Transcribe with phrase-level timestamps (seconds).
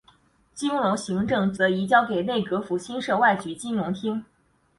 [0.55, 4.25] 金融行政则移交给内阁府新设外局金融厅。